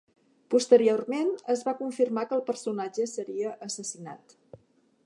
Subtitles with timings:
[0.53, 4.39] Posteriorment, es va confirmar que el personatge seria assassinat.